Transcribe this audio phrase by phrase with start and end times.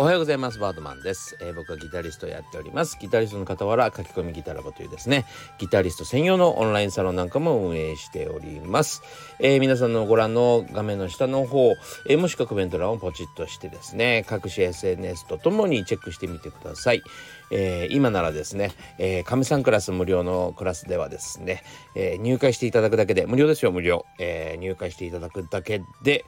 [0.00, 0.60] おはようございます。
[0.60, 2.96] バードマンです、えー、僕はギタリストやっております。
[3.00, 5.24] ギタリストの傍ら書き込みギタラボというですね。
[5.58, 9.02] ギタリスト専用のオンラインサロンなんかも運営しております、
[9.40, 11.74] えー、皆さんのご覧の画面の下の方、
[12.06, 17.02] えー、もしくはコメント欄をポチッとしてですね各種 SNS とともにチェックしてみてください。
[17.50, 21.64] え、今ならですね、えー、神さんクラス無料のクラスではですね、
[21.96, 26.24] え、入会していただくだけで無料ですよ無料、え、入会していただくだけで、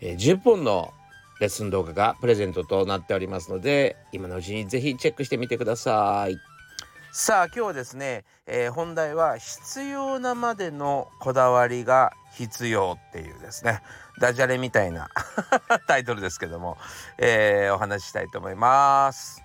[0.00, 0.94] え、10本の
[1.42, 6.36] レッスン動画がプレゼントとなっておりますので今のうちにぜひチェックしてみてください。
[7.14, 13.82] さあ今日はですね、えー、本題は必要なまでのこだわりが必要っていうですね
[14.18, 15.08] ダジャレみたいな
[15.86, 16.78] タイトルですけども、
[17.18, 19.42] えー、お話ししたいと思います。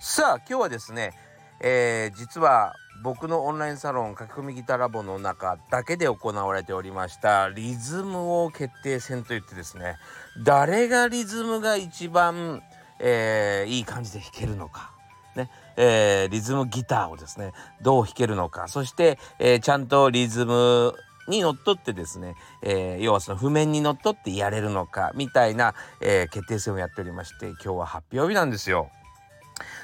[0.00, 1.12] さあ今日はですね、
[1.60, 9.96] えー、実は僕のオンラインサロン書き込みギターラボの中だけで行われておりましたリズム王決定戦といってですね
[10.44, 12.62] 誰がリズムが一番、
[12.98, 14.92] えー、いい感じで弾けるのか。
[15.36, 20.92] ねえー、リズムギターをですねどう弾けるのかそして、えー、ちゃんとリズム
[21.28, 28.90] にのっとってですね、えー、要はその譜面にのっとってやれるのかみたいな、え決定戦をやっておりまして今日は発表日なんですよ。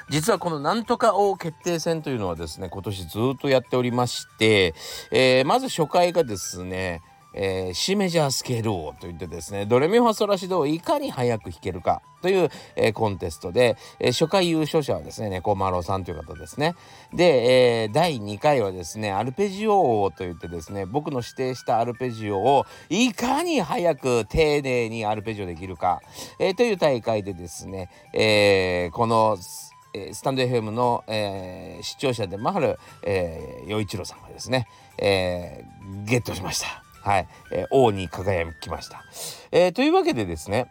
[0.08, 4.74] 実はこのなんとか王決定戦というのはですね今年ずっとやっておりまして、
[5.10, 7.02] えー、まず初回がですね
[7.38, 16.74] えー、シメジャースケール王といってですねドレミファソラシドをいかに早く弾けるかという、えー、コンテストで、えー、初回優勝者はですね猫丸さんという方ですね。
[17.12, 26.00] で、えー、第2回はですねアルペジオ王といってですね僕の指定したアルペジオをいかに早く丁寧にアルペジオできるか、
[26.40, 29.36] えー、という大会でですね、えー、この
[29.96, 36.82] えスタンド FM の、えー、視聴者でもある、えー、陽一郎さんがですね、えー、ゲットしました。
[37.00, 39.02] はい、えー、王に輝きました。
[39.52, 40.70] えー、というわけでですね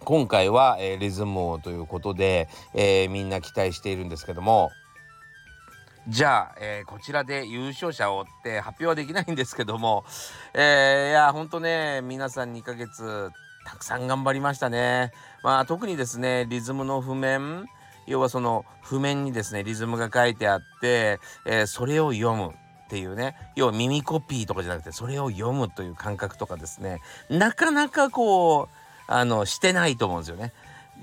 [0.00, 4.70] 今回は、えー、リズム王ということで、えー、みんな期待しているんですけども
[6.08, 10.04] じゃあ、えー、こちらで優勝者をって発表はできないんですけども、
[10.54, 13.30] えー、いやほんとね皆さん2ヶ月
[13.66, 15.12] たくさん頑張りましたね。
[15.42, 17.66] まあ特にですねリズムの譜面
[18.08, 22.54] 要はその譜面にですねリズムが書いてあって、えー、それを読む
[22.86, 28.68] っていうね要は耳コピーとかじゃなくてそれを読むという感覚とかですねなかなかこう
[29.06, 30.52] あのしてないと思うんですよね。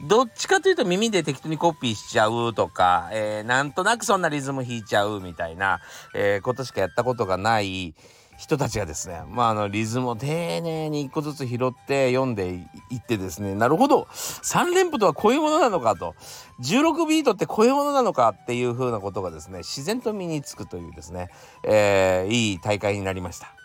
[0.08, 5.80] どっちかというと耳で適当にコピーしちゃうとか、えー、なんとなくそんなリズム弾いちゃうみたいな、
[6.14, 7.96] えー、ことしかやったことがない、
[8.38, 16.16] 人たちがですね、まあ、あのリズムを丁寧に一個ずつ拾って読んでいってですねなるほど3連符とはこういうものなのかと
[16.62, 21.30] 16ビートってこういうものなのかっていうふうなことがですね自然と身につくというですね、
[21.64, 23.56] えー、いい大会になりました。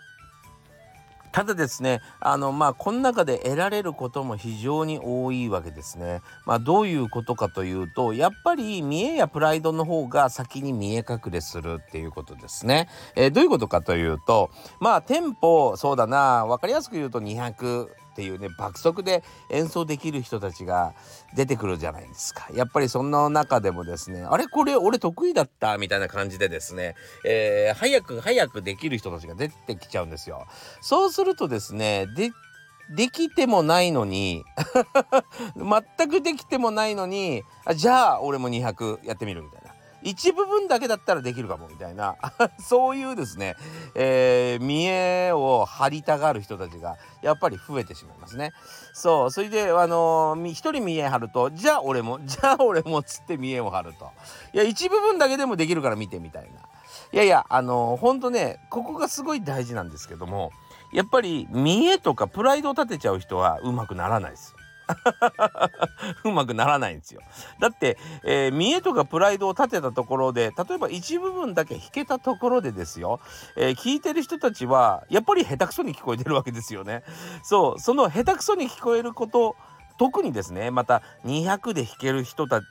[1.32, 6.22] ただですねあのまあこの中で得られることも非常に多いわけですね。
[6.46, 12.88] まあどういうことかというとやっぱり見栄やプライドの方が先に見え隠れするっていうことですね。
[13.14, 20.94] えー、どういうことかというとまあ店舗そうだな分かりやすく言うと200っていうね爆速で演奏できる人たちが
[21.34, 22.48] 出てくるじゃないですか。
[22.52, 26.94] やっぱりそんな中でもですねあれこれ俺得意だったみたいな感じでですね、
[27.24, 30.46] えー、早く早くできる人たちが出てきちゃうんですよ。
[30.80, 32.30] そうするとですねで
[32.90, 34.44] できてもないのに
[35.56, 39.69] 全くできてもないのにあじゃあ俺も200やってみるみたいな。
[40.02, 42.16] 一部分だけだったらできるかもみたいな
[42.58, 43.56] そういうですね、
[43.94, 48.52] えー、見栄を張りたがる人たちがやっぱり増えてしまいますね。
[48.92, 54.10] そうそれであのー、一人見栄張るとじゃあ俺も じゃあ俺もっつって見栄を張ると
[54.52, 56.48] いや一部分だけでもできるから見てみたいな
[57.12, 60.50] いやいやあのー、ほんとねここがすごい大事なんですけども
[60.92, 64.54] やっぱり見栄とかプライドを立てちゃう人はうまくならないです。
[66.24, 67.20] うまくならないんですよ。
[67.58, 73.20] だって、えー、見栄とかプライドを立てたところで例えば一部分だけ弾けたところでですよ、
[73.56, 77.02] えー、聞いてる人たちはやっぱり下手くそに聞こえてるわけですよね。
[77.42, 79.56] そうその下手くそに聞こえること
[79.98, 82.64] 特にですねまた200で弾ける人たち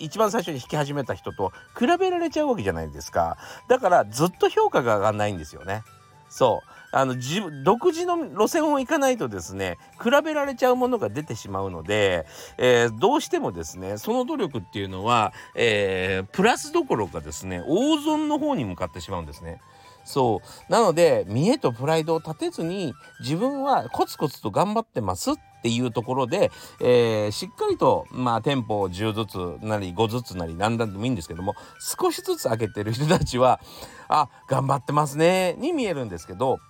[0.00, 3.36] 一番最初に弾き始めた人と比べられちゃうわけじゃないですか
[3.68, 5.82] だからずっと評価が上がんないんですよね
[6.30, 19.60] そうあの自独自の路線を行かないとですね比べられちゃうものが出てしまうので、えー、どうしてもですねその努力っていうのは、えー、プラスどころかですね大損の方に向かってしまうんですね。
[20.02, 33.60] そうなので見栄とプライドを立てずに自分はコツコツと頑張ってますっていうところで、えー、しっかりとまあテンポを10ずつなり5ずつなり何段でもいいんですけども少しずつ開けてる人たちは
[34.08, 36.60] あ頑張ってますねに見えるんですけど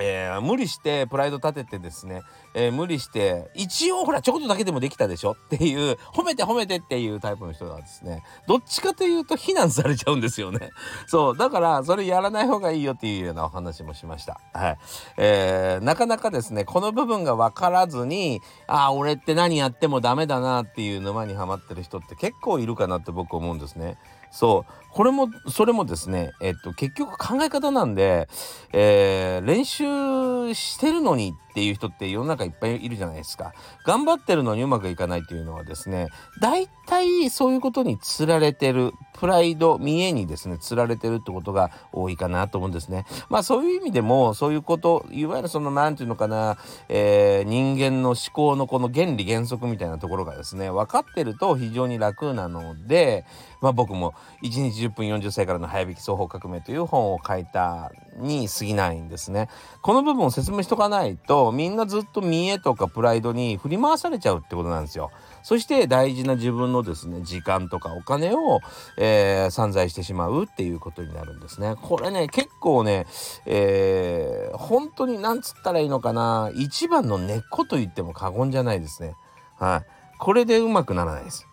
[0.00, 2.22] えー、無理してプライド立ててですね、
[2.54, 5.32] えー、無理して一応ほらちょこっとだけでもできたでしょ？
[5.32, 10.70] っていう褒めて褒めてっていうタイプの人がですねどっちかというと非難されちゃうんですよね。
[11.08, 14.40] そうだからそれやらない方がいいよっていうようなお話もしました。
[14.52, 14.78] はい、
[15.16, 23.98] えー、なかなかですねこの部分が分からずにああ俺って何やってもダメだなっていう沼にはまってる人って結構いるかなって僕思うんですね。
[24.30, 24.72] そう。
[24.90, 28.28] これもそれもですねえっと結局考え方なんで、
[28.72, 33.52] えー、練習してるのにっていう人って世の中いっぱいいるじゃないですか
[33.84, 36.06] 頑張ってるのにうまくいかないっていうのはですね
[36.40, 46.58] 大体そういうことにつられてるプライド見栄にですねつられてるってことが多いかなと思うんですねまあそういう意味でもそういうこといわゆるその何て言うのかな、
[46.88, 53.24] えー、人間の思考のこの原理原則みたいなところがですね分かってると非常に楽なので
[53.60, 54.14] まあ僕も
[54.44, 59.48] 1日10分40歳からの早引き双方革命という本を書いたに過ぎないんですね。
[59.82, 65.10] この部分を説明しとかないとみんなずっと見栄とかプライドに振り回されちゃうってことなんですよ。
[65.42, 68.60] そして大事な自分のですね時間とかお金を、
[68.96, 71.74] えー、散財してしまうっていうことになるんですね。
[71.80, 73.06] これね結構ね、
[73.46, 79.14] えー、本当に何つったらいいのかな一番の根っこと言っても過言じゃないですね。
[79.58, 80.18] はい。
[80.18, 81.48] これでうまくならないです。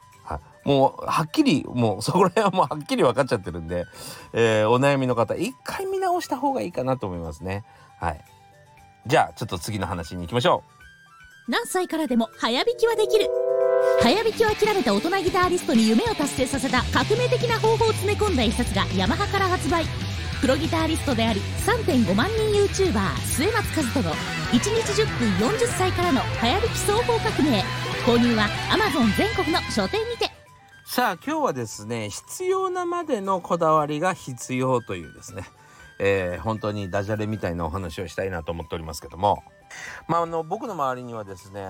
[0.65, 3.85] もうはっきりもうそこら辺はもうはっきり分かっちゃってるんで、
[4.33, 7.63] えー、お悩みの方一回見直した方がいいかなと思いますね
[7.99, 8.21] はい
[9.07, 10.63] じゃあちょっと次の話に行きましょ
[11.47, 11.51] う。
[11.51, 13.29] 何歳からでも早弾きはできる。
[14.01, 19.85] 早弾きを諦めた大人ギタリストに夢を達成させた革命的な方法を詰め込んだ一冊がヤマハから発売。
[20.41, 27.63] プロギタリストであり3.5万人 YouTuber 末松和人の1日10分40歳からの早弾き双方革命。
[28.05, 30.31] 購入は Amazon 全国の書店にて。
[30.85, 35.43] さあ今日はですね必要なまでのこだわりが必要というですね、
[35.99, 39.43] えー、本当にダジャレみたいなお話をしたいなと思っておりますけども
[40.07, 41.63] まあ、あの僕の周りにはですね、え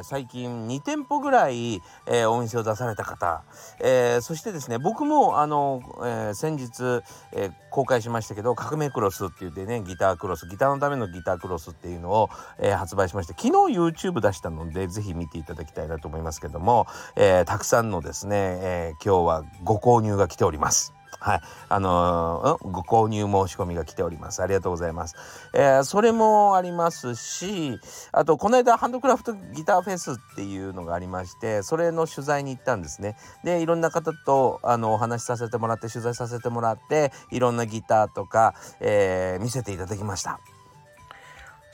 [0.00, 1.76] ー、最近2店舗ぐらい、
[2.06, 3.44] えー、お店を出された方、
[3.80, 7.02] えー、そしてですね僕もあの、え先日、
[7.32, 16.86] え公開しましたけど革命クロスって言ってねギタークロスギターのためのギタークロスっていうのを、え発売しまして昨日 YouTube 出したので是非見ていただきたいなと思いますけども、
[17.16, 20.95] えたくさんのですね、え今日はご購入が来ております。
[21.18, 24.42] はい、あのー、ご購入申し込みが来ております。
[24.42, 25.16] ありがとうございます。
[25.54, 27.78] えー、それもありますし、
[28.12, 33.16] あとこの間ハンドクラフトギターフェスっていうのがありまして、それの取材に行ったんですね。
[33.44, 40.40] で、いろんな方とあのお話しさせてもらって取材させてもらって、いろんなギターとか、えー、見せていただきました。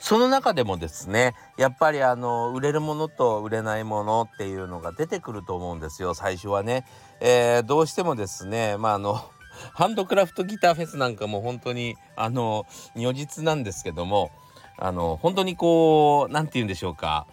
[0.03, 6.85] その中でもですねやっぱりあの売れるものと売れないものっていうのが出てくると思うんですよ最初はね、
[7.21, 9.13] えー、どうしてもですねまああの
[9.73, 12.65] ハンドクラフトギターフェスなんかも本当にあの
[12.95, 14.31] 如実なんですけども
[14.77, 17.25] あの本当にこう何て言うんでしょうか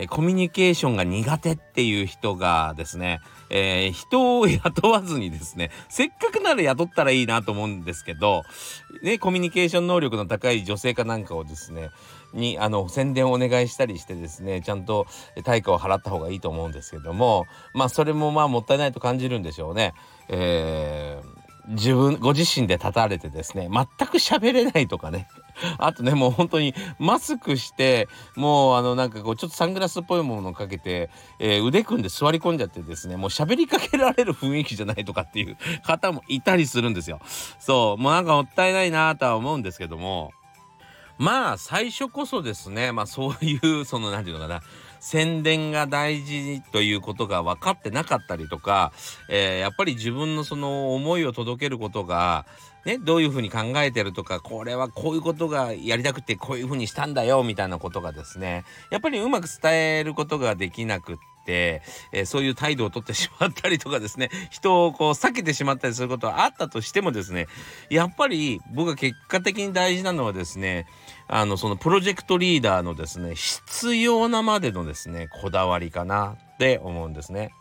[0.00, 3.20] えコミュニケーションが苦手っていう人がですね、
[3.50, 8.44] えー、人を雇わずにですね、せっかくなら雇ったらいいなと思うんですけど、
[9.02, 11.90] ね、コミュニケーション能力の高い女性かなんかをですね、
[12.32, 15.06] に、あの、宣伝をお願いしたりしてですね、ちゃんと
[15.44, 19.94] 対価を払った方がいいと思うんですけども、まあ、それもまあ、もったいないと感じるんでしょうね。
[20.28, 21.38] えー
[21.68, 25.28] 自分、ご自身で立たれてですね、全く喋れないとかね。
[25.76, 37.20] あとね、もう本当にマスクして、もうあのなんかこうちょっとサングラスっぽいものをかけて、えー、腕組んで座り込んじゃってですね、もう喋りかけられる雰囲気じゃないとかっていう方もいたりするんですよ。
[37.58, 40.32] そう、もうなんかもったいないなとは思うんですけども、
[41.18, 44.62] まあ最初こそですね、まあそういう、 その何て言うのかな、
[45.00, 48.92] 宣伝が大事ということが分かってなかったりとか、
[49.28, 52.46] えー、やっぱり自分のその思いを届けることが、
[52.84, 61.82] ね、どういうふうに考えてるとか、これはこういうことがやりたくてこういうふうにしたんだよ、みたいなことがですね、やっぱりうまく伝えることができなくって、
[62.12, 67.46] えー、そういう態度をとってしまったりとかですね、人をこう避けてしまったりすることはあったとしてもですね、
[67.90, 70.86] やっぱり僕が結果的に大事なのはですね、
[71.28, 77.52] あの、そのプロジェクトリーダーのですね、必要なまでのですね、こだわりかなって思うんですね。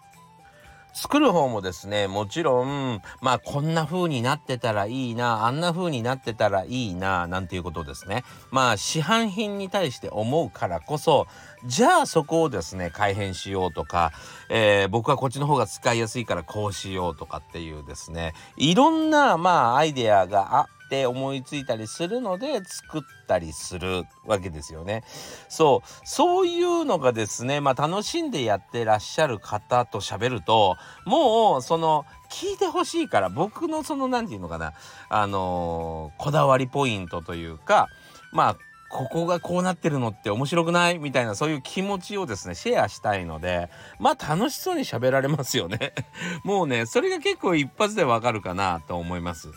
[0.94, 8.24] 作る方もですね、もちろん、まあこんな風になってたらいいな、あんな風になってたらいいな、なんていうことですね。
[8.50, 11.28] まあ市販品に対して思うからこそ、
[11.66, 14.12] じゃあそこをですね、改変しようとか、
[14.50, 25.04] えー、僕はこっちの方が使いやすいからこうしようとかっていうですね、いろんなまあアイデアがあって思いついたりするので作ったりするわけですよね。
[25.50, 34.74] そう、そういうのがですね、まあ楽しんでやってらっしゃる方と喋ると、もうその聞いてほしいから僕のその何て言うのかな、
[35.10, 37.90] あのー、こだわりポイントというか、
[38.32, 38.58] まあ
[38.90, 41.00] ここがこうなってるのって面白くない？
[41.00, 45.94] みたいなそういう気持ちをですねシェアしたいのでまあ楽しそうに喋られますよね。
[46.46, 49.50] もうねそれが結構一発でわかるかなと思います。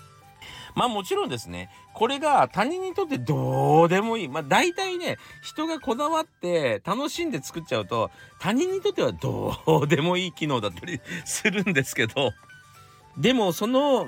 [0.75, 4.29] まあもちろんですねこれが他人にとってどうでもいい。
[4.29, 12.33] まあ大体ね人がこだわって楽しんで作っちゃうと他人にとってはどうでもいい機能だったりするんですけど。
[13.19, 14.07] でもその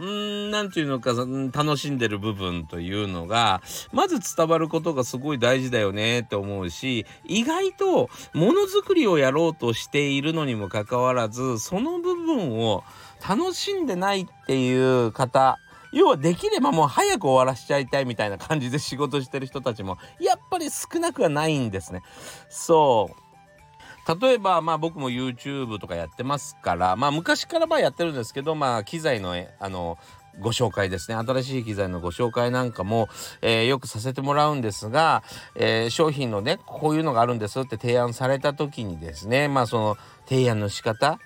[0.50, 1.12] 何て言うのか
[1.52, 3.60] 楽しんでる部分というのが
[3.92, 12.84] まず伝わることがすごい大事だよねって思うし意外とものづくりをやろうとしているのにもかかわらずその部分を
[13.28, 15.58] 楽しんでないっていう方
[15.92, 22.02] 要はできればもう早く終わらしちゃいたいみたいな感じで仕事してる人たちもやっぱり少なくはないんですね。
[22.48, 23.22] そう
[24.20, 29.96] 例えば、まあ僕も YouTube とかやってますから、まあ昔からまあやってるんですけど、まあ機材の、あの、
[30.40, 31.16] ご紹介ですね。
[31.16, 33.08] 新しい機材のご紹介なんかも、
[33.42, 35.22] えー、よくさせてもらうんですが、
[35.54, 39.96] えー、商品のね、こういうのがあるんですって提案された時にですね、まあその
[40.26, 41.18] 提案の仕方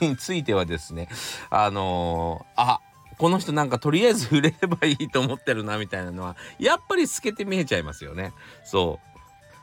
[0.00, 1.08] についてはですね、
[1.50, 2.80] あのー、あ、
[3.18, 8.32] この人なんかとりあえず売れればいいと思ってるなみたいなのは、やっぱり透けて見えちゃいますよね。
[8.64, 9.08] そう。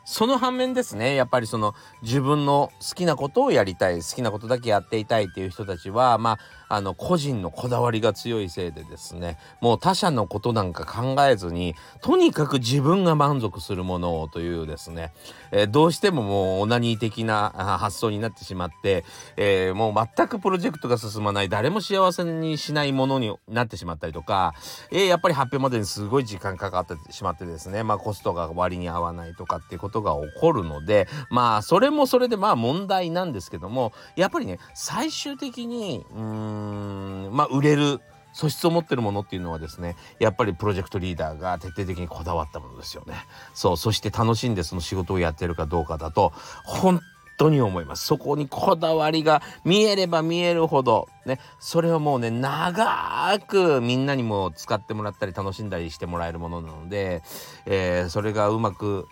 [0.08, 15.14] その反面ですねやっぱりその自分の好きなことをやりたい好きなことだけやっていたいっていう人たちはまああの個人のこだわりが強いせいでですねもう他者のことなんか考えずにとにかく自分が満足するものをというですね、
[15.52, 19.04] えー、どうしてももうオナニー的な発想になってしまって、
[19.38, 24.54] えー、もう全くプロジェクトが進まない誰も幸せにしないものになってしまったりとか、
[24.92, 37.30] えー、やっぱり発表までにすごい時間かかってしまってですねまあコストが割に合わないとかっていうことが起こるのでまあそれもそれでまあ問題なんですけどもやっぱりね最終的にうんん。
[37.32, 38.02] まあ売れる
[38.36, 43.16] 素質を持ってるものっていうのはですねやっぱりプロジェクトリーダーが徹底的にこだわったものですよね。
[43.54, 46.34] そうそして楽しんでその仕事をやってるかどうかだと
[46.66, 47.00] 本
[47.38, 48.06] 当に思います。
[48.06, 57.24] そこにこだわりが見えれば見えるほどねそれはもうね長くみんなにも使ってもらったり楽しんだりしてもらえるものなので、
[57.66, 59.08] えー、それがうまく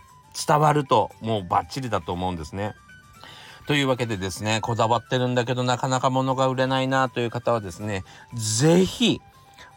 [0.47, 2.73] 伝わるともうバッチリだと思うんですね。
[3.65, 8.03] というわけでですね、こだわってるんだけどなかなか物が売れないなという方はですね、
[8.33, 9.21] ぜひ、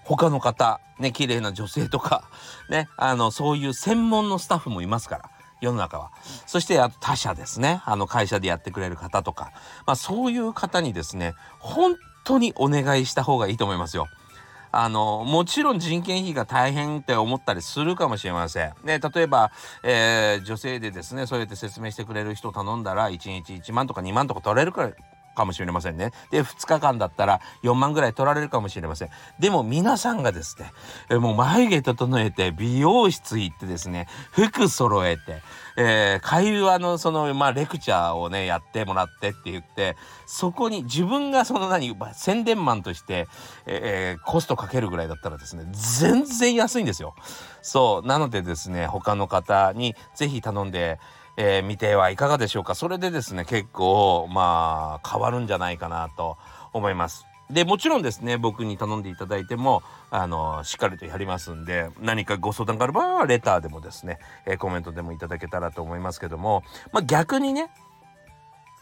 [0.05, 2.25] 他の方、ね、綺麗な女性とか、
[2.71, 5.31] ね、あの、そういう専門のスタッフもいますから。
[5.63, 6.11] 世の中は。
[6.47, 7.81] そして、あと他社ですね。
[7.87, 9.53] あの、会社でやってくれる方とか。
[9.87, 14.07] まあ、そういう方にですね、本当にお願いした方がいいと思いますよ。
[14.79, 18.75] あの、もちろん人件費が大変って思ったりするかもしれません。
[18.85, 19.51] ね、例えば、
[19.83, 24.91] えー、女性でですね、そうやって説明してくれる人を頼んだら、1日1万とか2万とか取れるから、
[25.37, 26.11] かもしれませんね。
[26.31, 29.11] で、2日間だったら4万ぐらい取られるかもしれません。
[29.39, 30.73] でも皆さんがですね、
[31.11, 35.43] えもう眉毛整えて、美容室行ってですね、服揃えて、
[35.77, 43.29] えー、会話のその、まあ、レクチャーをね、やってもらってって言って、そこに自分がその何、宣伝マンとして、
[43.67, 47.15] えー、コストかけるぐらいだったらですね、全然安いんですよ。
[47.61, 48.07] そう。
[48.07, 50.99] なのでですね、他の方にぜひ頼んで、
[51.37, 52.75] えー、見てはいかがでしょうか。
[52.75, 56.37] それでですね、結構、まあ、変わるんじゃないかなと
[56.73, 57.27] 思います。
[57.51, 67.71] で、もちろんですね、僕に頼んでいただいても、あの、しっかりとやりますんで、何かご相談がある場合は、レターでもですね、えー、コメントでもいただけたらと思いますけども、まあ逆にね、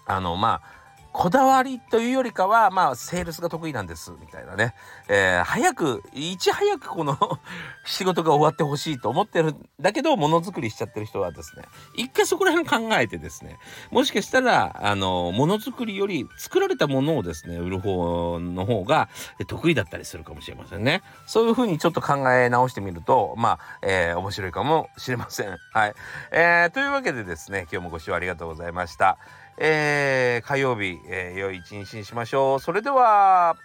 [0.06, 0.83] あの、まあ、
[1.14, 4.74] こだわりというよりかは、まあ、セールスが得意なんです、みたいなね。
[5.08, 7.16] えー、早く、いち早くこの
[7.86, 13.58] 仕事が終わってほしいと思ってるんだけど、ものづくりしちゃってる人はですね、一回そこら辺考えてですね、
[13.92, 19.08] もしかしたら、あの、ものづくりより作られたものをですね、売る方の方が
[19.46, 21.02] 得意だったりするかもしれませんね。
[21.26, 25.56] そういうふうにちょっと考え直してみると、まあ、えー、面白いかもしれません。
[25.72, 25.94] はい。
[26.32, 29.16] えー、というわけでですね、今日もご視聴ありがとうございました。
[29.58, 32.60] えー、火曜日、えー、良い一日にしましょう。
[32.60, 33.56] それでは。